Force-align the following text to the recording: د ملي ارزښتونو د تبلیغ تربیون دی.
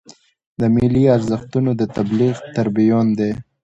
د 0.59 0.61
ملي 0.75 1.03
ارزښتونو 1.17 1.71
د 1.79 1.83
تبلیغ 1.95 2.35
تربیون 2.55 3.07
دی. 3.19 3.31